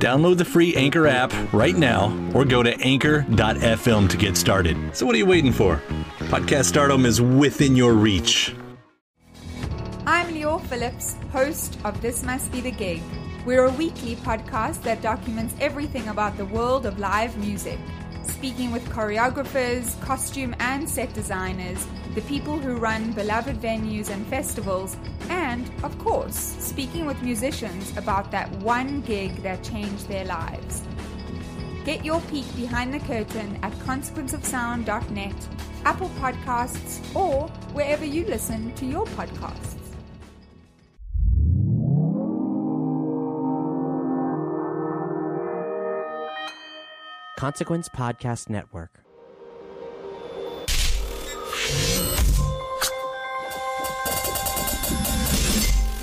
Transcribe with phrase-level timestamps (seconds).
[0.00, 4.96] Download the free Anchor app right now or go to anchor.fm to get started.
[4.96, 5.82] So, what are you waiting for?
[6.32, 8.54] Podcast stardom is within your reach.
[10.06, 13.02] I'm Lior Phillips, host of This Must Be the Gig.
[13.44, 17.78] We're a weekly podcast that documents everything about the world of live music,
[18.22, 24.96] speaking with choreographers, costume and set designers, the people who run beloved venues and festivals,
[25.28, 30.82] and, of course, speaking with musicians about that one gig that changed their lives.
[31.84, 35.48] Get your peek behind the curtain at consequenceofsound.net,
[35.84, 39.76] Apple Podcasts, or wherever you listen to your podcasts.
[47.38, 49.02] Consequence Podcast Network.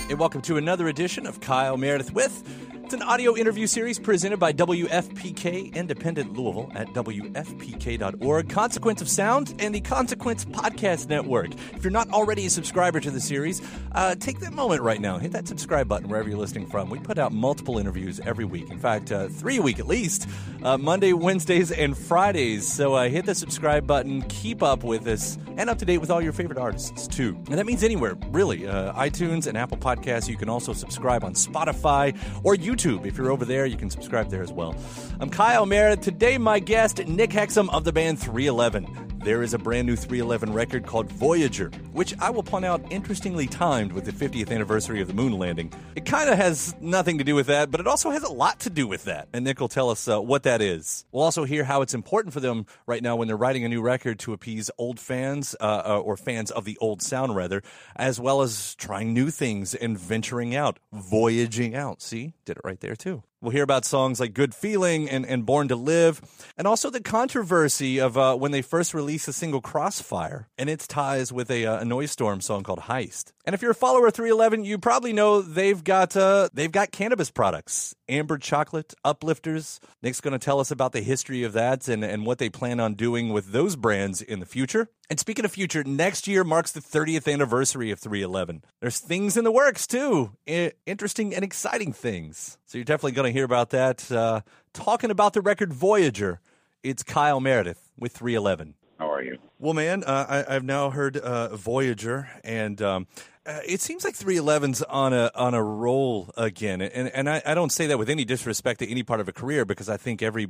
[0.09, 2.41] And welcome to another edition of Kyle Meredith with.
[2.87, 9.53] It's an audio interview series presented by WFPK Independent Louisville at WFPK.org, Consequence of Sound,
[9.59, 11.53] and the Consequence Podcast Network.
[11.75, 13.61] If you're not already a subscriber to the series,
[13.91, 15.17] uh, take that moment right now.
[15.17, 16.89] Hit that subscribe button wherever you're listening from.
[16.89, 18.71] We put out multiple interviews every week.
[18.71, 20.25] In fact, uh, three a week at least
[20.63, 22.65] uh, Monday, Wednesdays, and Fridays.
[22.65, 26.09] So uh, hit the subscribe button, keep up with us, and up to date with
[26.09, 27.35] all your favorite artists, too.
[27.49, 28.65] And that means anywhere, really.
[28.65, 30.29] Uh, iTunes and Apple Podcasts.
[30.29, 32.76] You can also subscribe on Spotify or YouTube.
[32.85, 34.75] If you're over there, you can subscribe there as well.
[35.19, 36.01] I'm Kyle Meredith.
[36.01, 39.06] Today, my guest, Nick Hexum of the band 311.
[39.27, 43.45] There is a brand new 311 record called Voyager, which I will point out interestingly
[43.45, 45.73] timed with the 50th anniversary of the moon landing.
[45.97, 48.61] It kind of has nothing to do with that, but it also has a lot
[48.61, 49.27] to do with that.
[49.33, 51.03] And Nick will tell us uh, what that is.
[51.11, 53.81] We'll also hear how it's important for them right now when they're writing a new
[53.81, 57.61] record to appease old fans, uh, uh, or fans of the old sound, rather,
[57.97, 62.01] as well as trying new things and venturing out, voyaging out.
[62.01, 63.23] See, did it right there too.
[63.39, 66.21] We'll hear about songs like Good Feeling and, and Born to Live,
[66.57, 70.87] and also the controversy of uh, when they first released the single Crossfire and its
[70.87, 73.33] ties with a, uh, a Noisestorm song called Heist.
[73.45, 76.89] And if you're a follower of 311, you probably know they've got uh, they've got
[76.91, 79.79] cannabis products, amber chocolate, uplifters.
[80.01, 82.79] Nick's going to tell us about the history of that and, and what they plan
[82.79, 84.89] on doing with those brands in the future.
[85.09, 88.63] And speaking of future, next year marks the 30th anniversary of 311.
[88.79, 92.57] There's things in the works too, I- interesting and exciting things.
[92.65, 94.11] So you're definitely going to hear about that.
[94.11, 94.41] Uh,
[94.73, 96.41] talking about the record Voyager,
[96.83, 98.75] it's Kyle Meredith with 311.
[98.99, 99.37] How are you?
[99.59, 103.07] Well, man, uh, I, have now heard uh, Voyager, and um,
[103.47, 106.81] uh, it seems like 311's on a on a roll again.
[106.81, 109.33] And and I, I don't say that with any disrespect to any part of a
[109.33, 110.49] career because I think every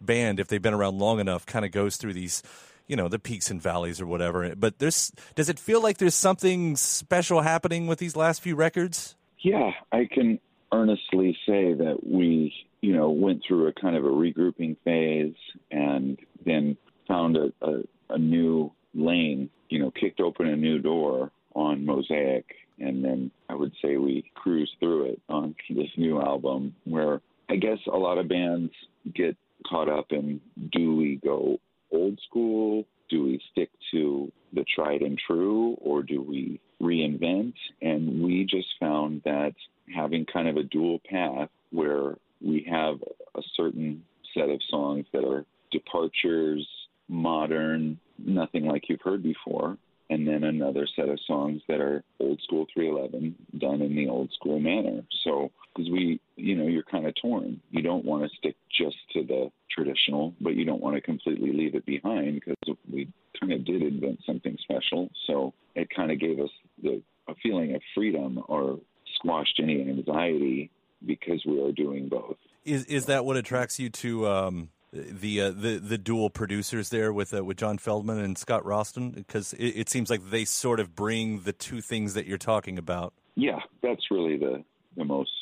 [0.00, 2.42] band, if they've been around long enough, kind of goes through these
[2.86, 4.54] you know the peaks and valleys or whatever.
[4.54, 9.16] But there's does it feel like there's something special happening with these last few records?
[9.44, 10.40] Yeah i can
[10.72, 15.34] earnestly say that we you know went through a kind of a regrouping phase
[15.70, 16.76] and then
[17.06, 22.44] found a, a, a new lane you know kicked open a new door on mosaic
[22.78, 27.56] and then i would say we cruised through it on this new album where i
[27.56, 28.72] guess a lot of bands
[29.14, 29.36] get
[29.66, 30.40] caught up in
[30.72, 31.58] do we go
[31.94, 32.84] old school?
[33.08, 37.54] Do we stick to the tried and true or do we reinvent?
[37.80, 39.54] And we just found that
[39.94, 42.96] having kind of a dual path where we have
[43.36, 44.02] a certain
[44.34, 46.66] set of songs that are departures,
[47.08, 49.76] modern, nothing like you've heard before,
[50.14, 54.30] and then another set of songs that are old school 311 done in the old
[54.32, 55.02] school manner.
[55.24, 57.60] So, because we, you know, you're kind of torn.
[57.72, 61.52] You don't want to stick just to the traditional, but you don't want to completely
[61.52, 65.10] leave it behind because we kind of did invent something special.
[65.26, 66.50] So it kind of gave us
[66.80, 68.78] the a feeling of freedom or
[69.16, 70.70] squashed any anxiety
[71.04, 72.36] because we are doing both.
[72.64, 77.12] Is is that what attracts you to um, the uh, the the dual producers there
[77.12, 80.80] with uh, with John Feldmann and Scotch Ralston Because it, it, seems like they sort
[80.80, 83.12] of bring the two things that you're talking about.
[83.34, 84.64] Yeah, that's really the
[84.96, 85.32] the most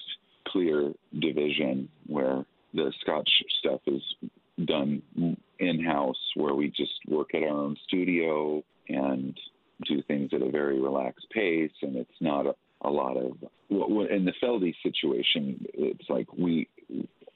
[0.49, 3.29] clear division where the Scotch
[3.59, 4.03] stuff is
[4.65, 5.03] done
[5.59, 9.39] in house, where we just work at our own studio and
[9.87, 13.37] do things at a very relaxed pace, and it's not a, a lot of
[13.69, 15.67] in the Feldy situation.
[15.75, 16.69] It's like we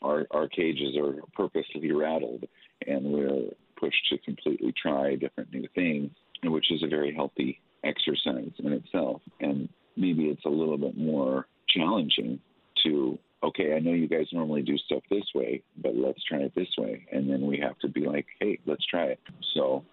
[0.07, 2.45] our our cages are purposely rattled,
[2.87, 6.11] and we're pushed to completely try different new things,
[6.45, 9.23] which is a very healthy exercise in itself.
[9.41, 12.41] And maybe it's a little bit more challenging
[12.85, 16.55] to okay, I know you guys normally do stuff this way, but let's try it
[16.55, 17.07] this way.
[17.13, 19.21] And then we have to be like, hey, let's try it.
[19.55, 19.85] So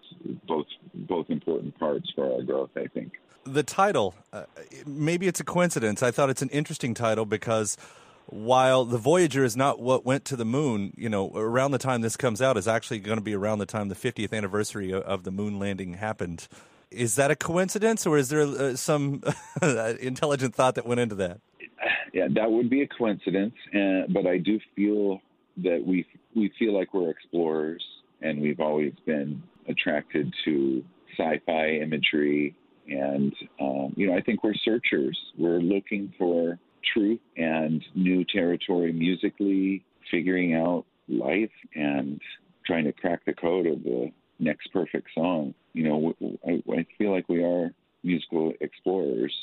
[0.48, 3.12] both both important parts for our growth, I think.
[3.44, 4.44] The title, uh,
[4.86, 6.02] maybe it's a coincidence.
[6.02, 7.76] I thought it's an interesting title because
[8.26, 12.00] while the Voyager is not what went to the moon, you know, around the time
[12.00, 15.24] this comes out is actually going to be around the time the 50th anniversary of
[15.24, 16.48] the moon landing happened.
[16.90, 19.22] Is that a coincidence, or is there uh, some
[19.62, 21.40] intelligent thought that went into that?
[22.12, 25.20] Yeah, that would be a coincidence, uh, but I do feel
[25.64, 26.06] that we
[26.36, 27.84] we feel like we're explorers,
[28.22, 30.84] and we've always been attracted to
[31.18, 32.54] sci-fi imagery,
[32.86, 35.18] and um, you know, I think we're searchers.
[35.36, 36.56] We're looking for
[36.92, 42.20] truth and new territory musically, figuring out life and
[42.66, 45.54] trying to crack the code of the next perfect song.
[45.72, 46.14] You know,
[46.46, 47.70] I, I feel like we are
[48.02, 49.34] musical explorers.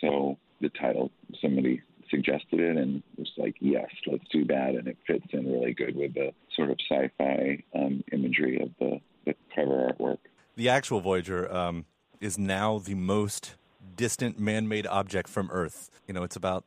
[0.00, 1.10] So the title,
[1.40, 4.70] somebody suggested it and was like, yes, let's do that.
[4.70, 8.70] And it fits in really good with the sort of sci fi um, imagery of
[8.78, 10.18] the, the cover artwork.
[10.56, 11.84] The actual Voyager um,
[12.20, 13.54] is now the most
[13.96, 15.90] distant man made object from Earth.
[16.06, 16.64] You know, it's about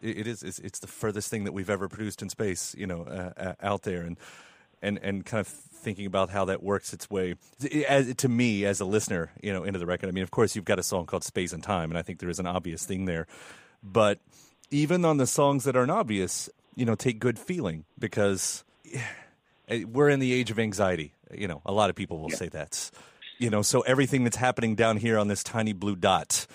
[0.00, 3.02] it is it's, it's, the furthest thing that we've ever produced in space, you know,
[3.02, 4.16] uh, uh, out there, and
[4.82, 7.34] and and kind of thinking about how that works its way
[7.88, 10.08] as, to me as a listener, you know, into the record.
[10.08, 12.18] I mean, of course, you've got a song called "Space and Time," and I think
[12.18, 13.26] there is an obvious thing there,
[13.82, 14.20] but
[14.70, 18.64] even on the songs that aren't obvious, you know, take good feeling because
[19.68, 21.12] eh, we're in the age of anxiety.
[21.32, 22.36] You know, a lot of people will yeah.
[22.36, 22.90] say that.
[23.38, 26.46] You know, so everything that's happening down here on this tiny blue dot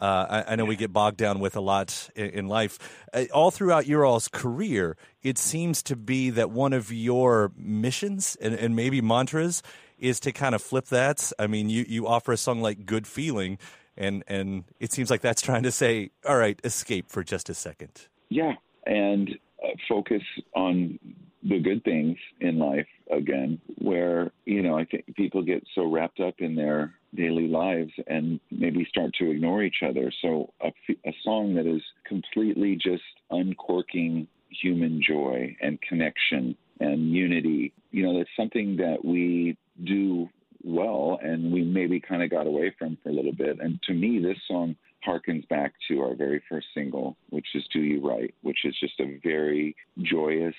[0.00, 2.78] uh, I, I, know we get bogged down with a lot in, in life.
[3.14, 8.36] Uh, all throughout your all's career, it seems to be that one of your missions
[8.40, 9.62] and, and, maybe mantras
[9.98, 11.32] is to kind of flip that.
[11.38, 13.58] I mean, you, you offer a song like Good Feeling,
[13.96, 17.54] and, and it seems like that's trying to say, all right, escape for just a
[17.54, 18.08] second.
[18.28, 18.52] Yeah,
[18.84, 19.30] and
[19.64, 20.22] uh, focus
[20.54, 20.98] on
[21.42, 26.20] the good things in life again, where, you know, I think people get so wrapped
[26.20, 30.12] up in their daily lives and maybe start to ignore each other.
[30.22, 30.72] So a,
[31.06, 38.18] a song that is completely just uncorking human joy and connection and unity, you know,
[38.18, 40.28] that's something that we do
[40.62, 43.58] well and we maybe kind of got away from for a little bit.
[43.60, 47.80] And to me, this song harkens back to our very first single, which is Do
[47.80, 50.54] You Right, which is just a very joyous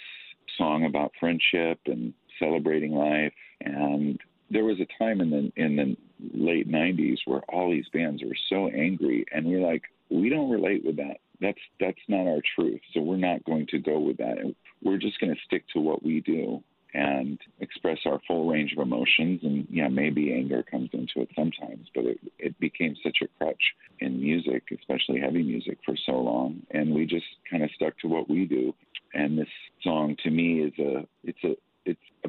[0.58, 3.34] song about friendship and celebrating life.
[3.62, 5.98] And there was a time in the in the
[6.34, 10.86] late '90s where all these bands were so angry, and we're like, we don't relate
[10.86, 11.18] with that.
[11.42, 12.82] That's that's not our truth.
[12.94, 14.38] So we're not going to go with that.
[14.84, 16.64] We're just going to stick to what we do
[16.94, 19.42] and express our full range of emotions.
[19.44, 23.62] And yeah, maybe anger comes into it sometimes, but it it became such a crutch
[24.00, 26.62] in music, especially heavy music, for so long.
[26.72, 28.74] And we just kind of stuck to what we do.
[29.14, 29.48] And this
[29.84, 31.56] song to me is a it's a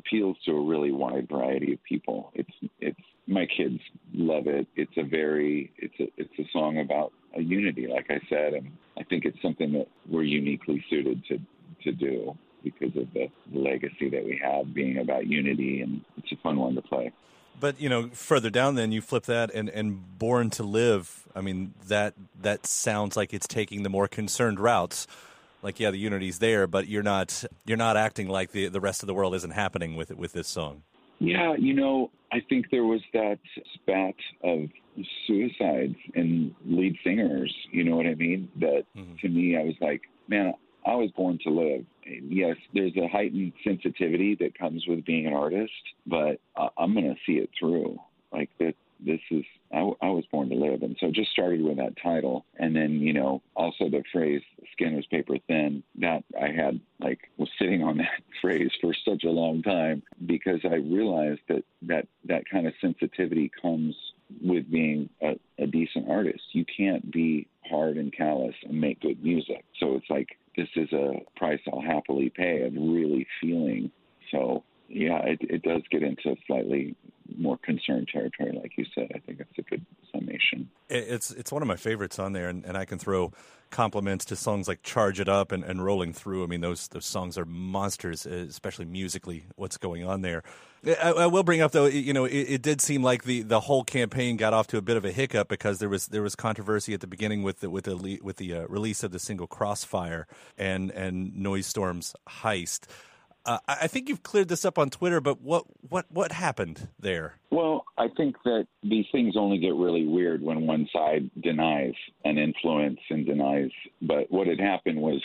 [0.08, 2.30] appeals to a really wide variety of people.
[2.34, 2.50] It's
[2.80, 3.80] it's my kids
[4.14, 4.66] love it.
[4.76, 8.70] It's a very it's a it's a song about a unity, like I said, and
[8.98, 11.38] I think it's something that we're uniquely suited to
[11.84, 16.36] to do because of the legacy that we have being about unity, and it's a
[16.42, 17.12] fun one to play.
[17.60, 21.40] But you know, further down, then you flip that, and and "Born to Live." I
[21.40, 25.06] mean, that that sounds like it's taking the more concerned routes
[25.62, 29.02] like yeah the unity's there but you're not you're not acting like the the rest
[29.02, 30.82] of the world isn't happening with it with this song
[31.20, 33.38] Yeah, you know, I think there was that
[33.74, 34.68] spat of
[35.26, 37.54] suicides and lead singers.
[37.72, 38.48] You know what I mean?
[38.60, 39.14] That mm-hmm.
[39.20, 40.54] to me, I was like, man,
[40.86, 41.84] I was born to live.
[42.04, 45.72] yes, there's a heightened sensitivity that comes with being an artist,
[46.06, 46.40] but
[46.76, 47.98] I'm going to see it through.
[48.32, 48.74] Like that,
[49.04, 52.44] this is I, I, was born to live, and so just started with that title,
[52.58, 57.30] and then you know also the phrase "skin was paper thin." That I had like
[57.36, 62.06] was sitting on that phrase for such a long time because I realized that that
[62.24, 63.94] that kind of sensitivity comes
[64.42, 66.42] with being a, a decent artist.
[66.52, 69.64] You can't be hard and callous and make good music.
[69.80, 73.90] So it's like this is a price I'll happily pay of really feeling.
[74.30, 76.96] So yeah, it, it does get into slightly
[77.68, 79.08] concerned territory, like you said.
[79.14, 80.70] I think that's a good summation.
[80.88, 83.32] It's it's one of my favorites on there, and, and I can throw
[83.70, 87.04] compliments to songs like "Charge It Up" and, and "Rolling Through." I mean, those those
[87.04, 89.44] songs are monsters, especially musically.
[89.56, 90.42] What's going on there?
[90.86, 93.58] I, I will bring up though, you know, it, it, did seem like the, the
[93.58, 96.36] whole campaign got off to a bit of a hiccup because there was there was
[96.36, 99.48] controversy at the beginning with the with the with the uh, release of the single
[99.48, 102.86] "Crossfire" and and Noisestorm's "Heist."
[103.48, 107.36] Uh, I think you've cleared this up on Twitter, but what what what happened there?
[107.50, 111.94] Well, I think that these things only get really weird when one side denies
[112.26, 113.70] an influence and denies.
[114.02, 115.22] But what had happened was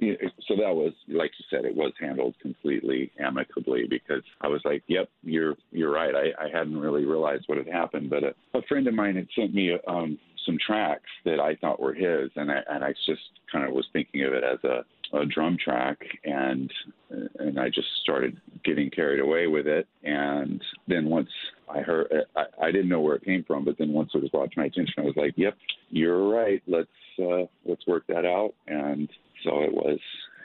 [0.00, 4.82] so that was like you said it was handled completely amicably because i was like
[4.88, 8.62] yep you're you're right i, I hadn't really realized what had happened but a, a
[8.62, 12.50] friend of mine had sent me um some tracks that i thought were his and
[12.50, 15.98] i and i just kind of was thinking of it as a a drum track
[16.24, 16.72] and
[17.38, 19.86] and I just started getting carried away with it.
[20.02, 21.28] And then once
[21.68, 24.30] I heard I, I didn't know where it came from but then once it was
[24.30, 25.54] brought to my attention I was like yep
[25.92, 26.62] you're right.
[26.66, 26.88] Let's
[27.20, 28.54] uh, let's work that out.
[28.66, 29.08] And
[29.44, 29.98] so it was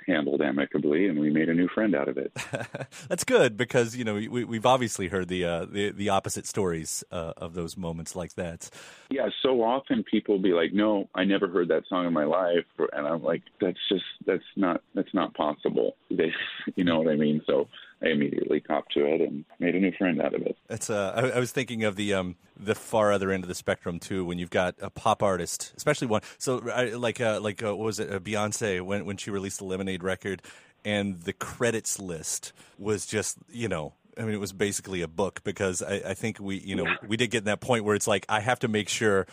[0.08, 2.32] handled amicably, and we made a new friend out of it.
[3.10, 7.04] That's good because you know we, have obviously heard the, uh, the, the opposite stories
[7.12, 8.70] uh, of those moments like that.
[9.10, 12.66] Yeah, so often people be like, "No, I never heard that song in my life,"
[12.94, 16.34] and I'm like, "That's just that's not that's not possible." They,
[16.76, 17.42] you know what I mean?
[17.46, 17.68] So
[18.02, 20.58] I immediately copped to it and made a new friend out of it.
[20.70, 23.56] It's uh, I, I, was thinking of the um, the far other end of the
[23.56, 24.24] spectrum too.
[24.24, 26.58] When you've got a pop artist, especially one, so
[26.96, 30.04] like uh, like uh, what was it, uh, Beyonce when when she released the Lemonade
[30.04, 30.44] record,
[30.86, 35.44] and the credits list was just you know I mean, it was basically a book
[35.44, 38.08] because I, I, think we, you know, we did get in that point where it's
[38.08, 39.28] like I have to make sure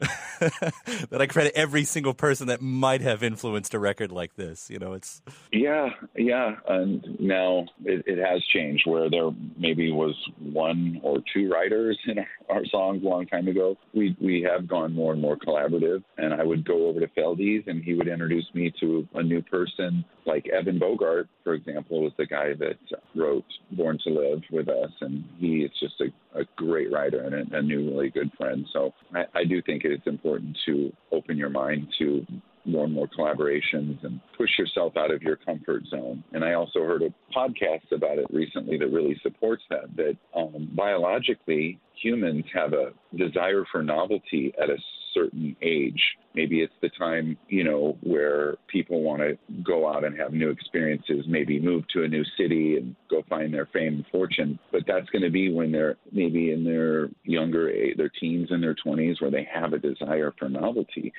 [0.40, 4.70] that I credit every single person that might have influenced a record like this.
[4.70, 6.56] You know, it's yeah, yeah.
[6.68, 12.18] And now it, it has changed where there maybe was one or two writers in
[12.48, 13.76] our songs a long time ago.
[13.94, 16.02] We we have gone more and more collaborative.
[16.16, 19.42] And I would go over to Feldy's and he would introduce me to a new
[19.42, 22.78] person, like Evan Bogart, for example, was the guy that
[23.14, 27.34] wrote Born to Live with us, and he is just a, a great writer and
[27.34, 28.66] a, a new really good friend.
[28.72, 32.26] So I, I do think it's important to open your mind to
[32.64, 36.22] more and more collaborations and push yourself out of your comfort zone.
[36.32, 40.70] And I also heard a podcast about it recently that really supports that, that um,
[40.74, 44.76] biologically, humans have a desire for novelty at a
[45.14, 46.00] certain age.
[46.34, 50.50] Maybe it's the time, you know, where people want to go out and have new
[50.50, 54.58] experiences, maybe move to a new city and go find their fame and fortune.
[54.70, 58.62] But that's going to be when they're maybe in their younger age, their teens and
[58.62, 61.12] their 20s, where they have a desire for novelty.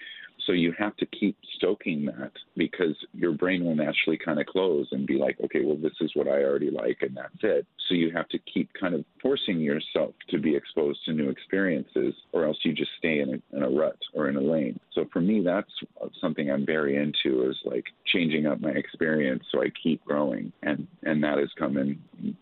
[0.45, 4.87] So you have to keep stoking that because your brain will naturally kind of close
[4.91, 7.65] and be like, okay, well, this is what I already like, and that's it.
[7.87, 12.13] So you have to keep kind of forcing yourself to be exposed to new experiences,
[12.31, 14.79] or else you just stay in a, in a rut or in a lane.
[14.93, 15.71] So for me, that's
[16.19, 20.87] something I'm very into is like changing up my experience so I keep growing, and
[21.03, 21.99] and that has come in,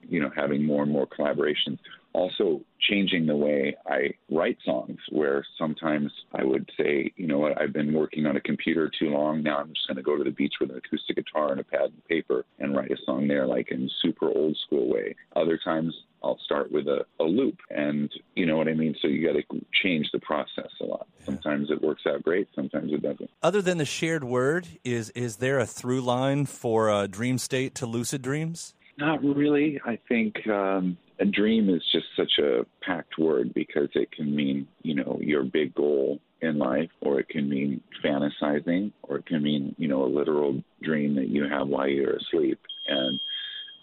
[0.07, 1.79] you know, having more and more collaborations
[2.13, 7.59] also changing the way I write songs, where sometimes I would say, you know what,
[7.61, 9.43] I've been working on a computer too long.
[9.43, 11.63] Now I'm just going to go to the beach with an acoustic guitar and a
[11.63, 15.15] pad and paper and write a song there, like in super old school way.
[15.35, 18.95] Other times I'll start with a, a loop, and you know what I mean.
[19.01, 21.07] So you got to change the process a lot.
[21.23, 23.29] Sometimes it works out great, sometimes it doesn't.
[23.41, 27.75] Other than the shared word, is is there a through line for uh, dream state
[27.75, 28.73] to lucid dreams?
[28.97, 29.79] Not really.
[29.85, 34.67] I think um, a dream is just such a packed word because it can mean,
[34.83, 39.43] you know, your big goal in life, or it can mean fantasizing, or it can
[39.43, 42.59] mean, you know, a literal dream that you have while you're asleep.
[42.87, 43.19] And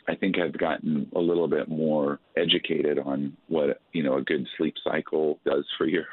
[0.09, 4.47] I think I've gotten a little bit more educated on what, you know, a good
[4.57, 6.07] sleep cycle does for your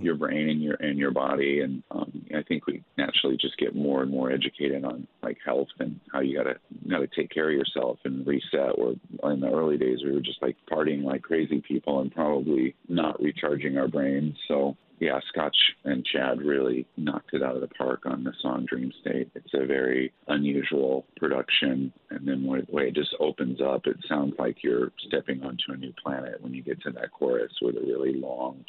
[0.00, 3.74] your brain and your and your body and um, I think we naturally just get
[3.74, 6.56] more and more educated on like health and how you gotta
[6.88, 8.78] gotta take care of yourself and reset.
[8.78, 8.94] Or
[9.32, 13.20] in the early days, we were just like partying like crazy people and probably not
[13.20, 14.36] recharging our brains.
[14.48, 18.66] So yeah, Scotch and Chad really knocked it out of the park on the song
[18.68, 19.30] Dream State.
[19.34, 21.92] It's a very unusual production.
[22.10, 25.76] And then when, when it just opens up, it sounds like you're stepping onto a
[25.76, 28.64] new planet when you get to that chorus with a really long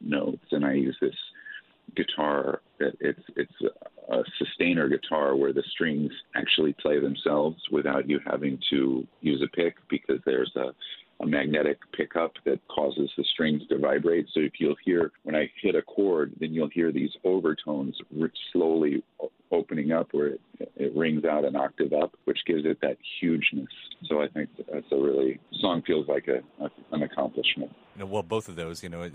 [0.00, 0.44] notes.
[0.52, 1.16] And I use this
[1.96, 3.52] guitar it's it's
[4.10, 9.56] a sustainer guitar where the strings actually play themselves without you having to use a
[9.56, 10.72] pick because there's a
[11.22, 14.26] a magnetic pickup that causes the strings to vibrate.
[14.34, 17.96] So if you'll hear when I hit a chord, then you'll hear these overtones
[18.52, 19.04] slowly
[19.52, 20.40] opening up where it,
[20.76, 23.68] it rings out an octave up, which gives it that hugeness.
[24.08, 27.70] So I think that's a really song feels like a, a an accomplishment.
[27.94, 29.08] You know, well, both of those, you know,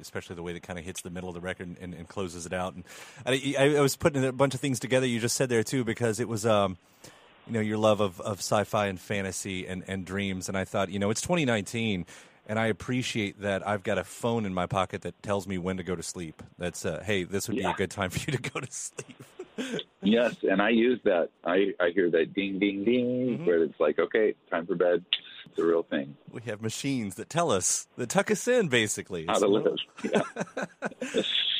[0.00, 2.46] especially the way that kind of hits the middle of the record and, and closes
[2.46, 2.74] it out.
[2.74, 2.84] And
[3.24, 6.18] I, I, was putting a bunch of things together you just said there too, because
[6.18, 6.44] it was.
[6.44, 6.78] Um,
[7.46, 10.48] you know your love of, of sci-fi and fantasy and, and dreams.
[10.48, 12.06] And i thought you know it's 2019
[12.46, 15.76] and i appreciate that i've got a phone in my pocket that tells me when
[15.76, 16.42] to go to sleep.
[16.58, 17.68] That's uh, hey this would yeah.
[17.68, 19.22] be a good time for you to go to sleep.
[20.04, 21.28] Yes and i use that.
[21.44, 23.46] I i hear that ding ding ding mm-hmm.
[23.46, 25.04] where it's like okay time for bed.
[25.46, 26.16] It's a real thing.
[26.30, 29.76] We have machines that tell us that tuck us in basically how to live.
[30.02, 31.22] Yeah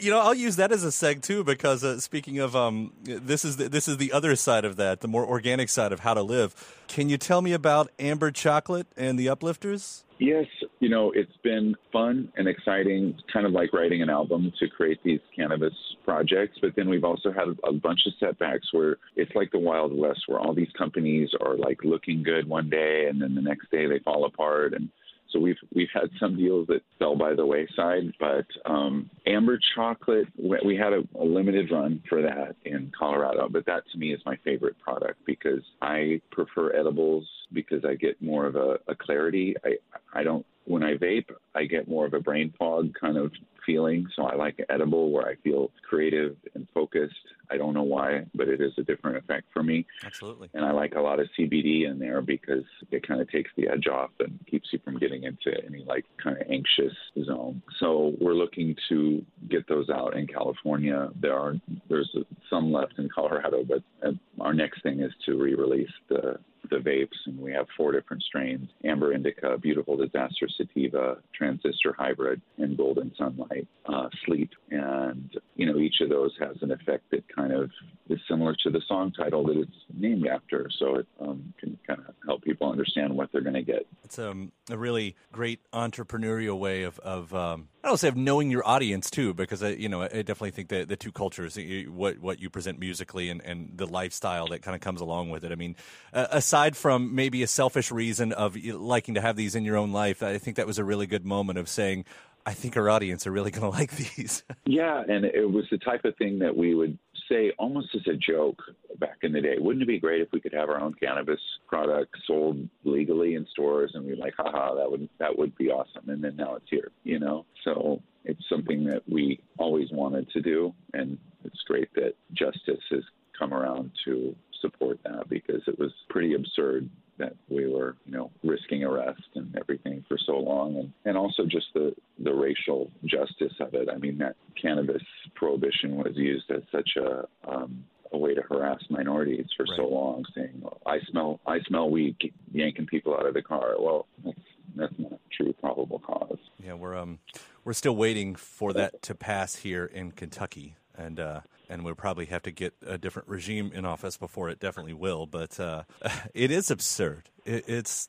[0.00, 3.44] you know, I'll use that as a seg too because uh, speaking of um, this
[3.44, 6.14] is the, this is the other side of that, the more organic side of how
[6.14, 6.54] to live.
[6.88, 10.04] Can you tell me about Amber Chocolate and the Uplifters?
[10.18, 10.46] Yes,
[10.78, 15.00] you know, it's been fun and exciting, kind of like writing an album to create
[15.02, 15.74] these cannabis
[16.04, 16.56] projects.
[16.62, 20.20] But then we've also had a bunch of setbacks where it's like the Wild West,
[20.26, 23.86] where all these companies are like looking good one day and then the next day
[23.86, 24.72] they fall apart.
[24.72, 24.88] And
[25.34, 30.28] so we've we've had some deals that fell by the wayside, but um, amber chocolate
[30.38, 33.48] we had a, a limited run for that in Colorado.
[33.50, 38.20] But that to me is my favorite product because I prefer edibles because I get
[38.22, 39.56] more of a, a clarity.
[39.64, 39.76] I
[40.18, 43.32] I don't when I vape, I get more of a brain fog kind of
[43.66, 44.06] feeling.
[44.16, 47.14] So I like edible where I feel creative and focused.
[47.50, 49.86] I don't know why, but it is a different effect for me.
[50.04, 50.48] Absolutely.
[50.54, 53.68] And I like a lot of CBD in there because it kind of takes the
[53.68, 57.62] edge off and keeps you from getting into any like kind of anxious zone.
[57.78, 61.10] So we're looking to get those out in California.
[61.20, 61.54] There are
[61.88, 62.14] there's
[62.50, 66.38] some left in Colorado, but uh, our next thing is to re-release the
[66.70, 72.40] the vapes, and we have four different strains: Amber Indica, Beautiful Disaster Sativa, Transistor Hybrid,
[72.58, 74.50] and Golden Sunlight uh, Sleep.
[74.70, 77.70] And you know, each of those has an effect that kind of
[78.08, 82.00] is similar to the song title that it's named after, so it um, can kind
[82.00, 83.86] of help people understand what they're going to get.
[84.04, 88.66] It's um, a really great entrepreneurial way of, of um, I don't say knowing your
[88.66, 92.40] audience too, because I, you know, I definitely think that the two cultures, what what
[92.40, 95.52] you present musically and, and the lifestyle that kind of comes along with it.
[95.52, 95.76] I mean,
[96.14, 99.92] uh, aside from maybe a selfish reason of liking to have these in your own
[99.92, 102.06] life, I think that was a really good moment of saying,
[102.46, 104.44] I think our audience are really going to like these.
[104.64, 108.16] yeah, and it was the type of thing that we would say almost as a
[108.16, 108.62] joke
[108.98, 109.56] back in the day.
[109.58, 113.46] Wouldn't it be great if we could have our own cannabis product sold legally in
[113.50, 113.92] stores?
[113.94, 116.08] And we're like, haha, that would that would be awesome.
[116.08, 117.46] And then now it's here, you know.
[117.64, 123.02] So it's something that we always wanted to do, and it's great that justice has
[123.38, 128.30] come around to support that because it was pretty absurd that we were, you know,
[128.42, 133.52] risking arrest and everything for so long, and and also just the the racial justice
[133.60, 133.88] of it.
[133.88, 135.02] I mean, that cannabis
[135.34, 139.76] prohibition was used as such a um, a way to harass minorities for right.
[139.76, 142.16] so long, saying, well, "I smell, I smell weed,
[142.52, 144.38] yanking people out of the car." Well, that's
[144.76, 146.38] that's not true probable cause.
[146.62, 147.18] Yeah, we're um
[147.64, 152.26] we're still waiting for that to pass here in Kentucky, and uh, and we'll probably
[152.26, 155.26] have to get a different regime in office before it definitely will.
[155.26, 155.84] But uh,
[156.34, 157.24] it is absurd.
[157.44, 158.08] It, it's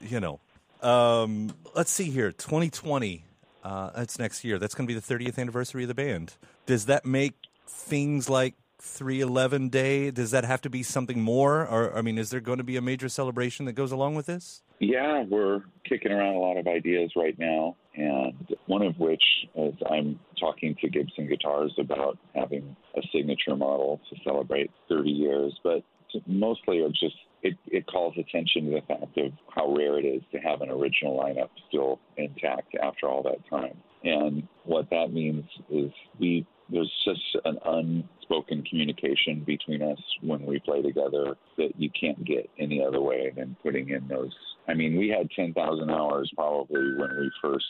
[0.00, 0.40] you know,
[0.82, 3.24] um, let's see here, 2020.
[3.62, 4.58] Uh, that's next year.
[4.58, 6.34] That's going to be the 30th anniversary of the band.
[6.66, 7.34] Does that make
[7.66, 10.10] things like 311 Day?
[10.10, 11.66] Does that have to be something more?
[11.66, 14.26] Or, I mean, is there going to be a major celebration that goes along with
[14.26, 14.62] this?
[14.78, 17.76] Yeah, we're kicking around a lot of ideas right now.
[17.94, 18.34] And
[18.66, 19.22] one of which
[19.54, 25.58] is I'm talking to Gibson Guitars about having a signature model to celebrate 30 years.
[25.62, 25.82] But
[26.26, 30.22] mostly are just it, it calls attention to the fact of how rare it is
[30.32, 33.76] to have an original lineup still intact after all that time.
[34.02, 40.58] And what that means is we there's just an unspoken communication between us when we
[40.58, 44.32] play together that you can't get any other way than putting in those.
[44.66, 47.64] I mean, we had 10,000 hours probably when we first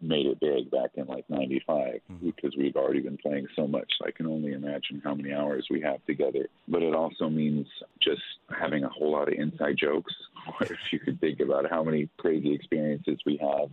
[0.00, 2.26] made it big back in like 95 mm-hmm.
[2.26, 3.92] because we've already been playing so much.
[4.04, 6.48] I can only imagine how many hours we have together.
[6.66, 7.66] But it also means
[8.00, 8.22] just
[8.58, 10.14] having a whole lot of inside jokes.
[10.48, 13.70] Or if you could think about how many crazy experiences we have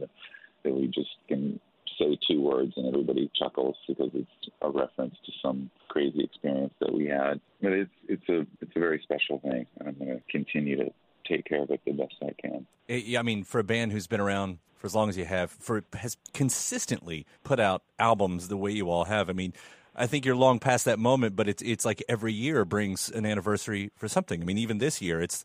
[0.63, 1.59] that we just can
[1.97, 6.93] say two words and everybody chuckles because it's a reference to some crazy experience that
[6.93, 7.39] we had.
[7.61, 10.91] But it's it's a it's a very special thing, and I'm going to continue to
[11.27, 12.65] take care of it the best I can.
[12.89, 15.51] Eh, I mean, for a band who's been around for as long as you have,
[15.51, 19.29] for has consistently put out albums the way you all have.
[19.29, 19.53] I mean,
[19.95, 23.25] I think you're long past that moment, but it's it's like every year brings an
[23.25, 24.41] anniversary for something.
[24.41, 25.43] I mean, even this year, it's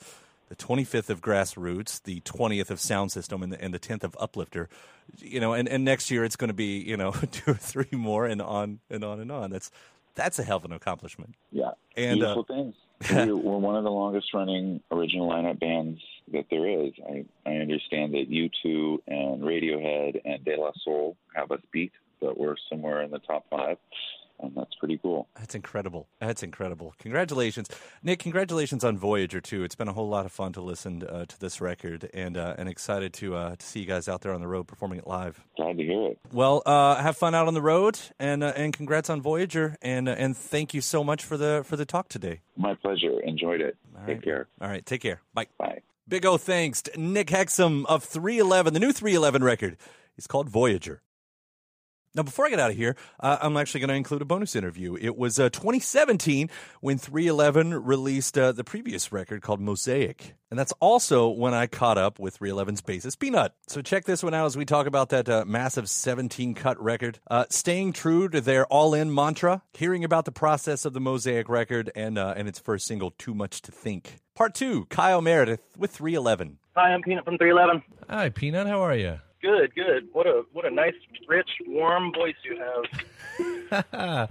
[0.50, 4.16] the 25th of Grassroots, the 20th of Sound System, and the, and the 10th of
[4.18, 4.68] Uplifter.
[5.18, 7.86] You know, and, and next year it's going to be you know two or three
[7.92, 9.50] more, and on and on and on.
[9.50, 9.70] That's
[10.14, 11.36] that's a hell of an accomplishment.
[11.52, 12.74] Yeah, and beautiful uh, things.
[13.10, 16.00] we're, we're one of the longest running original lineup bands
[16.32, 16.92] that there is.
[17.08, 22.38] I, I understand that U2 and Radiohead and De La Soul have us beat, but
[22.38, 23.78] we're somewhere in the top five
[24.42, 25.28] and that's pretty cool.
[25.38, 26.08] That's incredible.
[26.20, 26.94] That's incredible.
[26.98, 27.68] Congratulations,
[28.02, 28.20] Nick.
[28.20, 29.64] Congratulations on Voyager too.
[29.64, 32.54] It's been a whole lot of fun to listen uh, to this record, and uh,
[32.58, 35.06] and excited to uh, to see you guys out there on the road performing it
[35.06, 35.44] live.
[35.56, 36.18] Glad to hear it.
[36.32, 40.08] Well, uh, have fun out on the road, and uh, and congrats on Voyager, and
[40.08, 42.40] uh, and thank you so much for the for the talk today.
[42.56, 43.20] My pleasure.
[43.20, 43.76] Enjoyed it.
[43.94, 44.24] All take right.
[44.24, 44.48] care.
[44.60, 44.84] All right.
[44.84, 45.20] Take care.
[45.34, 45.46] Bye.
[45.58, 45.80] Bye.
[46.08, 48.74] Big O thanks to Nick Hexum of 311.
[48.74, 49.76] The new 311 record
[50.16, 51.02] is called Voyager.
[52.12, 54.56] Now, before I get out of here, uh, I'm actually going to include a bonus
[54.56, 54.96] interview.
[55.00, 60.34] It was uh, 2017 when 311 released uh, the previous record called Mosaic.
[60.50, 63.54] And that's also when I caught up with 311's bassist Peanut.
[63.68, 67.20] So check this one out as we talk about that uh, massive 17 cut record.
[67.30, 71.48] Uh, staying true to their all in mantra, hearing about the process of the Mosaic
[71.48, 74.18] record and, uh, and its first single, Too Much to Think.
[74.34, 76.58] Part two, Kyle Meredith with 311.
[76.74, 77.84] Hi, I'm Peanut from 311.
[78.08, 78.66] Hi, Peanut.
[78.66, 79.20] How are you?
[79.42, 80.08] Good, good.
[80.12, 80.94] What a what a nice,
[81.26, 82.58] rich, warm voice you
[83.70, 83.84] have.
[83.92, 84.26] uh,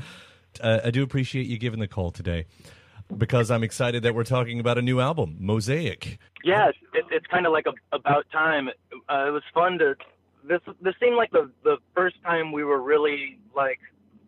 [0.62, 2.45] I do appreciate you giving the call today
[3.15, 6.19] because I'm excited that we're talking about a new album, Mosaic.
[6.43, 8.69] Yes, it, it's kind of like a, about time.
[9.10, 9.95] Uh, it was fun to
[10.43, 10.62] this.
[10.82, 13.80] This seemed like the the first time we were really like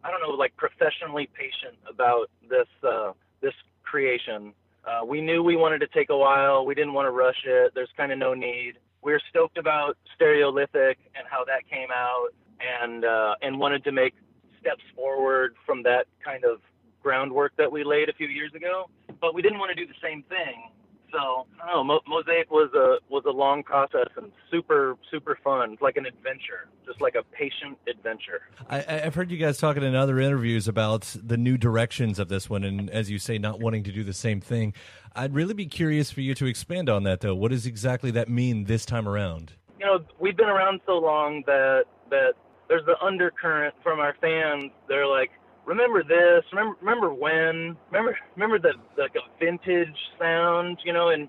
[0.04, 4.54] I don't know, like professionally patient about this uh, this creation.
[4.84, 6.65] Uh, we knew we wanted to take a while.
[6.65, 7.74] We didn't want to rush it.
[7.76, 12.30] There's kind of no need we are stoked about Stereolithic and how that came out,
[12.60, 14.14] and uh, and wanted to make
[14.60, 16.60] steps forward from that kind of
[17.02, 18.90] groundwork that we laid a few years ago.
[19.20, 20.70] But we didn't want to do the same thing.
[21.12, 21.84] So I don't know.
[21.84, 26.06] Mo- Mosaic was a was a long process and super super fun, It's like an
[26.06, 28.41] adventure, just like a patient adventure.
[28.69, 32.50] I, have heard you guys talking in other interviews about the new directions of this
[32.50, 34.74] one, and as you say, not wanting to do the same thing.
[35.13, 37.36] I'd really be curious for you to expand on that, though.
[37.36, 39.54] What does exactly that mean this time around?
[39.80, 42.34] You know, we've been around so long that that
[42.69, 44.71] there's the undercurrent from our fans.
[44.88, 45.32] They're like,
[45.65, 51.28] remember this, remember remember when, remember remember the like a vintage sound, you know, and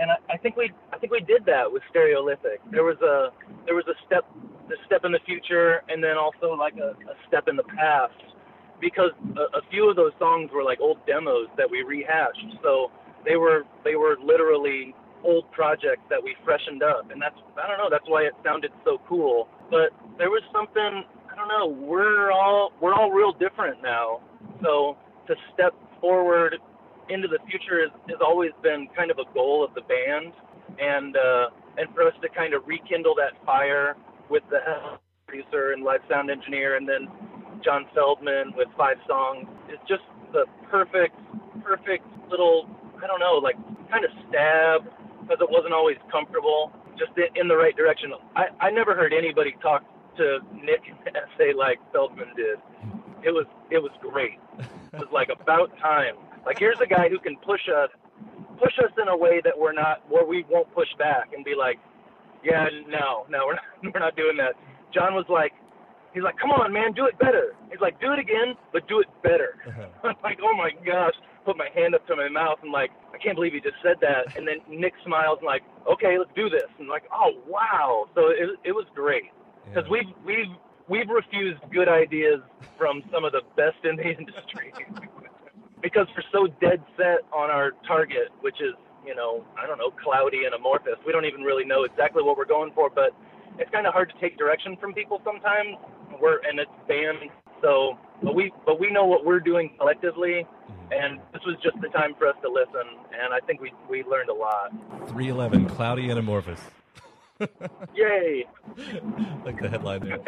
[0.00, 2.58] and I, I think we I think we did that with Stereolithic.
[2.70, 3.30] There was a
[3.66, 4.24] there was a step
[4.68, 8.14] a step in the future, and then also like a, a step in the past,
[8.80, 12.58] because a, a few of those songs were like old demos that we rehashed.
[12.62, 12.90] So
[13.24, 17.78] they were they were literally old projects that we freshened up, and that's I don't
[17.78, 19.48] know that's why it sounded so cool.
[19.70, 21.66] But there was something I don't know.
[21.66, 24.20] We're all we're all real different now.
[24.62, 24.96] So
[25.28, 26.56] to step forward
[27.08, 30.32] into the future has, has always been kind of a goal of the band,
[30.78, 31.46] and uh,
[31.78, 33.96] and for us to kind of rekindle that fire
[34.28, 34.58] with the
[35.26, 37.08] producer and live sound engineer, and then
[37.64, 41.16] John Feldmann with five songs is just the perfect
[41.64, 42.68] perfect little
[43.02, 43.56] I don't know like
[43.90, 44.84] kind of stab
[45.22, 48.12] because it wasn't always comfortable just in the right direction.
[48.36, 49.82] I, I never heard anybody talk
[50.16, 52.58] to Nick and essay like Feldmann did.
[53.24, 54.38] It was it was great.
[54.58, 56.16] It was like about time.
[56.44, 57.90] Like here's a guy who can push us
[58.58, 61.54] push us in a way that we're not where we won't push back and be
[61.58, 61.78] like,
[62.44, 64.54] yeah, no, no, we're not we're not doing that.
[64.92, 65.52] John was like,
[66.12, 67.54] he's like, come on, man, do it better.
[67.70, 69.56] He's like, do it again, but do it better.
[69.66, 69.86] Uh-huh.
[70.04, 73.18] I'm like, oh my gosh, put my hand up to my mouth and like, I
[73.18, 74.36] can't believe he just said that.
[74.36, 76.68] And then Nick smiles and like, okay, let's do this.
[76.78, 78.06] And like, oh wow.
[78.14, 79.30] So it it was great
[79.64, 79.90] because yeah.
[79.90, 80.56] we've we've
[80.88, 82.40] we've refused good ideas
[82.78, 84.72] from some of the best in the industry
[85.82, 88.74] because we're so dead set on our target, which is
[89.06, 90.96] you know I don't know cloudy and amorphous.
[91.06, 93.14] We don't even really know exactly what we're going for, but
[93.58, 95.76] it's kind of hard to take direction from people sometimes.
[96.20, 100.92] We're and it's band, so but we but we know what we're doing collectively, mm-hmm.
[100.92, 102.86] and this was just the time for us to listen.
[103.12, 104.72] And I think we we learned a lot.
[105.08, 106.60] Three eleven, cloudy and amorphous.
[107.94, 108.46] Yay!
[109.44, 110.18] like the headline there.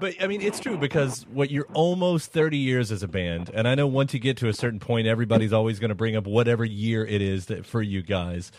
[0.00, 3.66] but I mean, it's true because what you're almost 30 years as a band, and
[3.68, 6.26] I know once you get to a certain point, everybody's always going to bring up
[6.26, 8.52] whatever year it is that for you guys.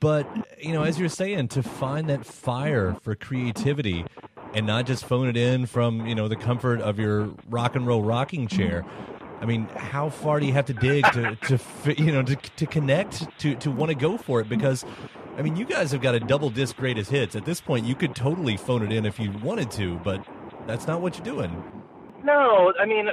[0.00, 0.26] But
[0.60, 4.04] you know, as you're saying, to find that fire for creativity
[4.54, 7.86] and not just phone it in from you know the comfort of your rock and
[7.86, 8.84] roll rocking chair.
[9.40, 12.66] I mean, how far do you have to dig to, to you know to, to
[12.66, 14.48] connect to to want to go for it?
[14.48, 14.84] Because
[15.36, 17.34] I mean, you guys have got a double disc greatest hits.
[17.34, 20.24] At this point, you could totally phone it in if you wanted to, but
[20.66, 21.50] that's not what you're doing.
[22.22, 23.06] No, I mean,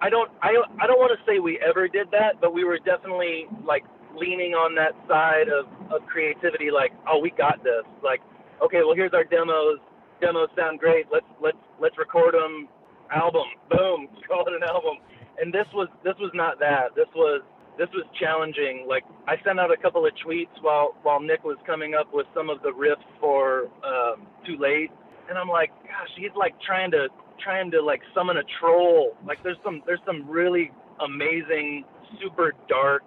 [0.00, 2.78] I don't, I, I don't want to say we ever did that, but we were
[2.78, 3.84] definitely like
[4.16, 6.70] leaning on that side of, of creativity.
[6.72, 7.84] Like, oh, we got this.
[8.02, 8.20] Like,
[8.64, 9.78] okay, well, here's our demos.
[10.20, 11.06] Demos sound great.
[11.12, 12.68] Let's let's let's record them.
[13.14, 14.98] Album, boom, call it an album.
[15.38, 16.96] And this was this was not that.
[16.96, 17.42] This was
[17.78, 18.86] this was challenging.
[18.88, 22.26] Like I sent out a couple of tweets while while Nick was coming up with
[22.34, 24.90] some of the riffs for um, Too Late,
[25.28, 27.08] and I'm like, gosh, he's like trying to
[27.42, 29.16] trying to like summon a troll.
[29.26, 31.84] Like there's some there's some really amazing,
[32.20, 33.04] super dark,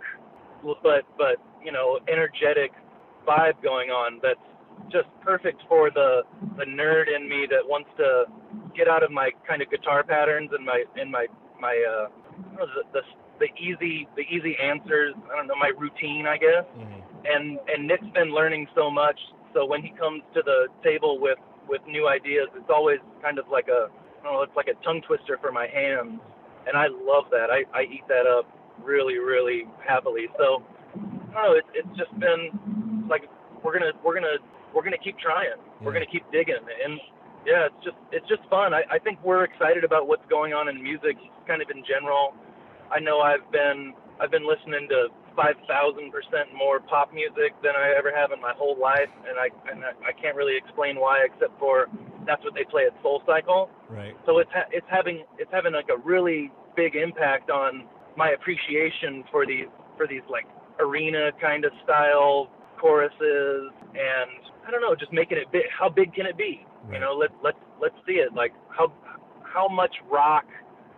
[0.64, 2.72] but but you know energetic
[3.28, 4.40] vibe going on that's
[4.92, 6.22] just perfect for the
[6.58, 8.26] the nerd in me that wants to
[8.76, 11.28] get out of my kind of guitar patterns and my and my
[11.60, 12.08] my uh
[12.58, 13.02] the, the
[13.40, 15.16] the easy the easy answers.
[15.32, 16.66] I don't know my routine, I guess.
[16.78, 17.02] Mm-hmm.
[17.26, 19.20] And and Nick's been learning so much.
[19.54, 23.46] So when he comes to the table with with new ideas, it's always kind of
[23.52, 26.20] like a I don't know, it's like a tongue twister for my hands,
[26.68, 27.50] and I love that.
[27.50, 28.46] I I eat that up
[28.84, 30.28] really really happily.
[30.38, 30.64] So
[30.96, 31.54] I don't know.
[31.56, 33.24] It's it's just been like
[33.64, 34.40] we're gonna we're gonna
[34.74, 35.56] we're gonna keep trying.
[35.58, 35.86] Yeah.
[35.86, 37.00] We're gonna keep digging and
[37.46, 38.74] yeah, it's just it's just fun.
[38.74, 41.16] I, I think we're excited about what's going on in music,
[41.48, 42.36] kind of in general.
[42.92, 47.74] I know I've been I've been listening to five thousand percent more pop music than
[47.78, 51.26] I ever have in my whole life, and I and I, can't really explain why,
[51.26, 51.88] except for
[52.26, 53.70] that's what they play at SoulCycle.
[53.90, 54.16] Right.
[54.26, 57.86] So it's ha- it's having it's having like a really big impact on
[58.18, 60.46] my appreciation for these for these like
[60.80, 62.50] arena kind of style
[62.80, 65.64] choruses, and I don't know, just making it big.
[65.78, 66.66] How big can it be?
[66.84, 66.96] Right.
[66.96, 68.34] You know, let let let's see it.
[68.34, 68.92] Like how
[69.44, 70.46] how much rock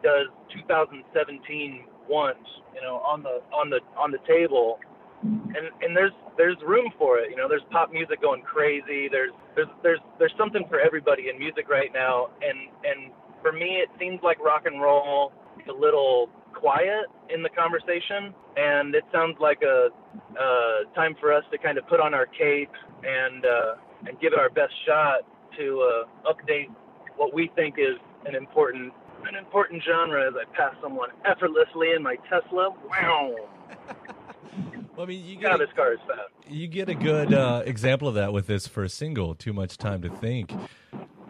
[0.04, 2.38] does 2017 want,
[2.76, 4.80] you know, on the on the on the table,
[5.24, 7.30] and and there's there's room for it.
[7.30, 9.08] You know, there's pop music going crazy.
[9.12, 13.12] There's there's there's there's something for everybody in music right now, and and
[13.42, 18.34] for me, it seems like rock and roll is a little quiet in the conversation,
[18.56, 19.90] and it sounds like a
[20.38, 22.72] uh, time for us to kind of put on our cape
[23.04, 23.76] and uh,
[24.08, 25.22] and give it our best shot
[25.58, 26.70] to uh, update
[27.18, 28.94] what we think is an important
[29.28, 32.70] an important genre as I pass someone effortlessly in my Tesla.
[32.90, 33.36] Wow.
[34.96, 36.32] well, I mean, you get God, a, this car is fast.
[36.48, 40.02] You get a good uh, example of that with this first single, "Too Much Time
[40.02, 40.54] to Think."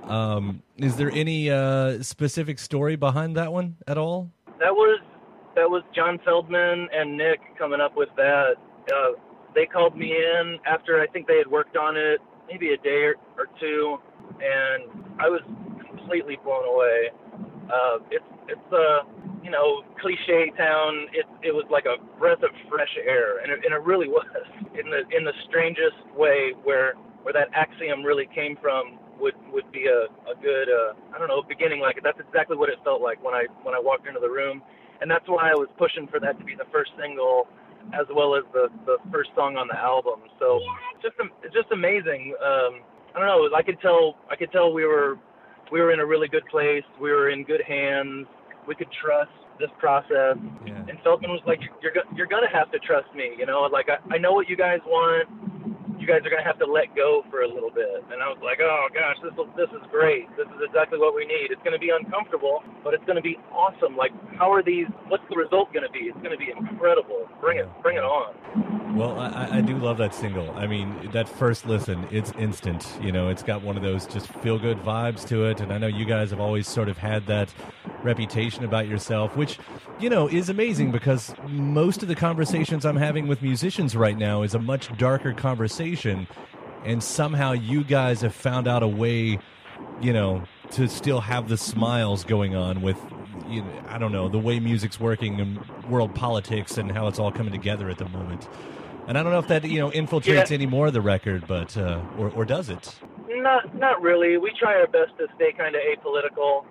[0.04, 4.32] Um, is there any uh, specific story behind that one at all?
[4.60, 5.00] That was
[5.56, 8.56] that was John Feldmann and Nick coming up with that.
[8.92, 9.12] Uh,
[9.54, 13.04] they called me in after I think they had worked on it maybe a day
[13.04, 13.98] or, or two,
[14.42, 14.84] and
[15.20, 15.42] I was
[15.88, 17.10] completely blown away.
[17.72, 19.08] Uh, it's it's a
[19.44, 21.08] you know cliche town.
[21.14, 24.26] It it was like a breath of fresh air, and it, and it really was
[24.76, 29.72] in the in the strangest way where where that axiom really came from would would
[29.72, 32.00] be a a good uh, I don't know beginning like.
[32.04, 34.62] That's exactly what it felt like when I when I walked into the room,
[35.00, 37.48] and that's why I was pushing for that to be the first single
[37.94, 40.22] as well as the the first song on the album.
[40.40, 40.60] So
[41.02, 41.16] just
[41.54, 42.36] just amazing.
[42.42, 42.82] Um,
[43.16, 43.50] I don't know.
[43.56, 45.18] I could tell I could tell we were
[45.72, 46.84] we were in a really good place.
[47.00, 48.28] We were in good hands.
[48.68, 50.38] We could trust this process.
[50.66, 50.86] Yeah.
[50.90, 53.32] And Feldmann was like, "You're you're gonna have to trust me.
[53.38, 55.28] You know, like I, I know what you guys want
[56.02, 58.02] you guys are going to have to let go for a little bit.
[58.12, 60.26] And I was like, oh gosh, this this is great.
[60.36, 61.54] This is exactly what we need.
[61.54, 63.96] It's going to be uncomfortable, but it's going to be awesome.
[63.96, 64.88] Like, how are these?
[65.08, 66.10] What's the result going to be?
[66.10, 67.30] It's going to be incredible.
[67.40, 68.34] Bring it, bring it on.
[68.98, 70.52] Well, I, I do love that single.
[70.52, 72.86] I mean, that first listen, it's instant.
[73.02, 75.62] You know, it's got one of those just feel good vibes to it.
[75.62, 77.54] And I know you guys have always sort of had that
[78.04, 79.60] reputation about yourself, which,
[80.00, 84.42] you know, is amazing because most of the conversations I'm having with musicians right now
[84.42, 85.92] is a much darker conversation.
[86.06, 89.40] And somehow you guys have found out a way,
[90.02, 92.98] you know, to still have the smiles going on with,
[93.48, 95.60] you know, I don't know, the way music's working and
[95.90, 98.48] world politics and how it's all coming together at the moment.
[99.08, 100.56] And I don't know if that you know infiltrates yeah.
[100.56, 102.96] any more of the record, but uh, or or does it?
[103.28, 104.38] Not not really.
[104.38, 106.66] We try our best to stay kind of apolitical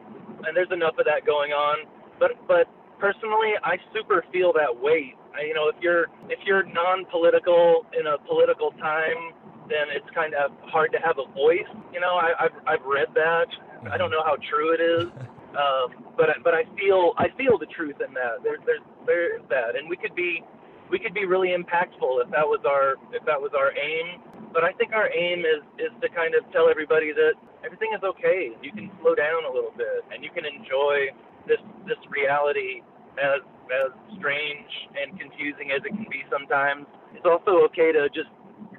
[0.47, 1.87] and there's enough of that going on.
[2.19, 5.15] But but personally, I super feel that weight.
[5.39, 9.33] You know, if you're if you're non-political in a political time,
[9.71, 11.71] then it's kind of hard to have a voice.
[11.95, 13.47] You know, I, I've I've read that.
[13.91, 15.07] I don't know how true it is,
[15.57, 18.43] um, but but I feel I feel the truth in that.
[18.43, 20.43] There's there's there is that, and we could be
[20.91, 24.21] we could be really impactful if that was our if that was our aim.
[24.53, 28.03] But I think our aim is is to kind of tell everybody that everything is
[28.03, 28.51] okay.
[28.61, 31.15] You can slow down a little bit, and you can enjoy
[31.47, 32.83] this this reality
[33.17, 33.41] as
[33.73, 36.87] as strange and confusing as it can be sometimes.
[37.15, 38.31] It's also okay to just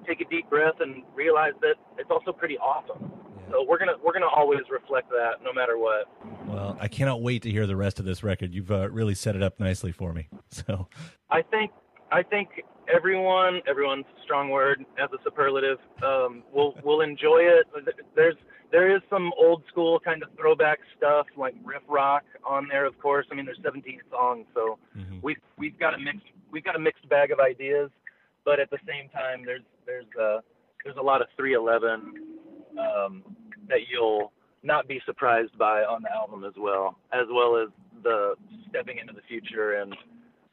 [0.08, 3.12] take a deep breath and realize that it's also pretty awesome.
[3.52, 6.08] So we're gonna we're gonna always reflect that no matter what.
[6.48, 8.54] Well, I cannot wait to hear the rest of this record.
[8.54, 10.30] You've uh, really set it up nicely for me.
[10.52, 10.90] So
[11.30, 11.72] I think
[12.12, 12.50] I think
[12.93, 17.67] everyone everyone's a strong word as a superlative um, will will enjoy it.
[18.15, 18.36] There's
[18.71, 22.97] there is some old school kind of throwback stuff like riff rock on there, of
[23.00, 23.26] course.
[23.32, 25.19] I mean, there's 17 songs, so mm-hmm.
[25.21, 27.89] we've we've got a mixed we've got a mixed bag of ideas,
[28.43, 30.39] but at the same time, there's there's uh,
[30.84, 32.13] there's a lot of 311
[32.78, 33.24] um,
[33.69, 34.32] that you'll
[34.63, 37.69] not be surprised by on the album as well, as well as
[38.04, 38.36] the
[38.69, 39.95] stepping into the future and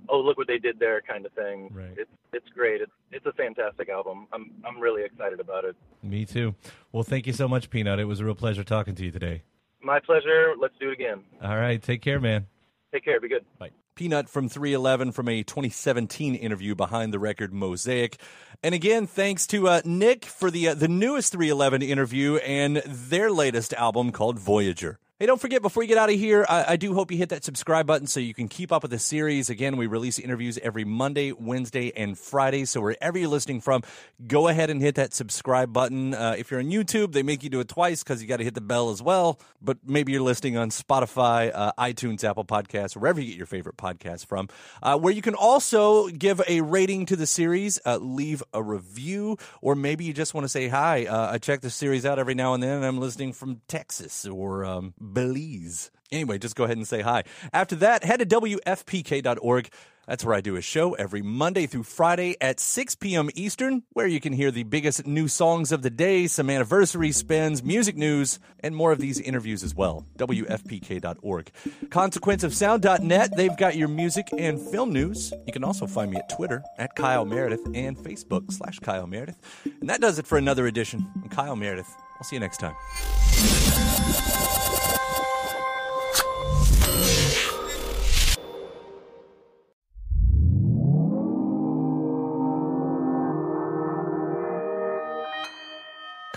[0.08, 1.70] oh look what they did there kind of thing.
[1.72, 1.94] Right.
[1.96, 2.80] It's it's great.
[2.80, 4.26] It's it's a fantastic album.
[4.32, 5.76] I'm I'm really excited about it.
[6.02, 6.54] Me too.
[6.92, 7.98] Well, thank you so much, P-Nut.
[7.98, 9.42] It was a real pleasure talking to you today.
[9.82, 10.54] My pleasure.
[10.58, 11.22] Let's do it again.
[11.42, 11.82] All right.
[11.82, 12.46] Take care, man.
[12.92, 13.20] Take care.
[13.20, 13.44] Be good.
[13.58, 13.70] Bye.
[13.94, 18.16] P-Nut from 311 from a 2017 interview behind the record Mosaic.
[18.62, 23.30] And again, thanks to uh, Nick for the uh, the newest 311 interview and their
[23.30, 24.98] latest album called Voyager.
[25.20, 27.30] Hey, don't forget, before you get out of here, I, I, do hope you hit
[27.30, 29.50] that subscribe button so you can keep up with the series.
[29.50, 32.66] Again, we release interviews every Monday, Wednesday, and Friday.
[32.66, 33.82] So wherever you're listening from,
[34.28, 36.14] go ahead and hit that subscribe button.
[36.14, 38.44] Uh, if you're on YouTube, they make you do it twice because you got to
[38.44, 39.40] hit the bell as well.
[39.60, 43.76] But maybe you're listening on Spotify, uh, iTunes, Apple Podcasts, wherever you get your favorite
[43.76, 44.48] podcasts from,
[44.84, 49.36] uh, where you can also give a rating to the series, uh, leave a review,
[49.62, 51.06] or maybe you just want to say hi.
[51.06, 54.24] Uh, I check the series out every now and then, and I'm listening from Texas
[54.24, 55.90] or um, Belize.
[56.10, 57.24] Anyway, just go ahead and say hi.
[57.52, 59.70] After that, head to WFPK.org.
[60.08, 63.28] That's where I do a show every Monday through Friday at 6 p.m.
[63.34, 67.62] Eastern, where you can hear the biggest new songs of the day, some anniversary spins,
[67.62, 70.06] music news, and more of these interviews as well.
[70.16, 71.50] WFPK.org.
[71.84, 75.30] ConsequenceOfSound.net, they've got your music and film news.
[75.46, 79.38] You can also find me at Twitter at Kyle Meredith and Facebook slash Kyle Meredith.
[79.78, 81.06] And that does it for another edition.
[81.22, 81.94] I'm Kyle Meredith.
[82.16, 82.74] I'll see you next time.